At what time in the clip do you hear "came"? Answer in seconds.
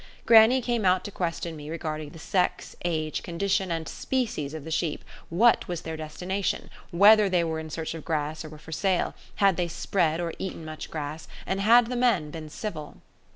0.63-0.83